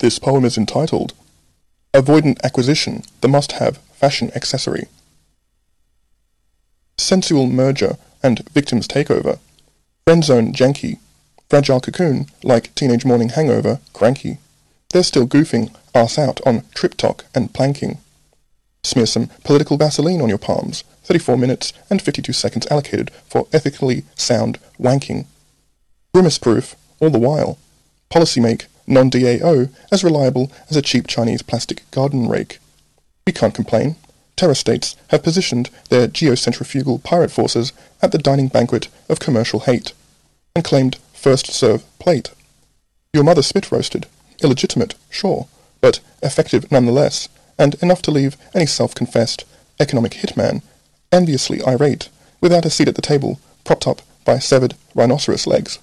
[0.00, 1.12] This poem is entitled
[1.92, 4.86] Avoidant Acquisition, the Must-Have Fashion Accessory.
[6.96, 9.38] Sensual merger and victim's takeover.
[10.06, 11.00] Friend zone janky.
[11.50, 14.38] Fragile cocoon, like teenage morning hangover, cranky.
[14.88, 17.98] They're still goofing, ass out on trip-talk and planking.
[18.82, 20.82] Smear some political Vaseline on your palms.
[21.04, 25.26] 34 minutes and 52 seconds allocated for ethically sound wanking.
[26.14, 27.58] Grimace-proof, all the while.
[28.08, 32.58] Policy make non-DAO as reliable as a cheap Chinese plastic garden rake.
[33.26, 33.96] We can't complain.
[34.36, 39.92] Terror states have positioned their geocentrifugal pirate forces at the dining banquet of commercial hate,
[40.54, 42.30] and claimed first serve plate.
[43.12, 44.06] Your mother spit roasted,
[44.42, 45.46] illegitimate, sure,
[45.80, 49.44] but effective nonetheless, and enough to leave any self-confessed
[49.78, 50.62] economic hitman
[51.12, 52.08] enviously irate,
[52.40, 55.78] without a seat at the table, propped up by severed rhinoceros legs.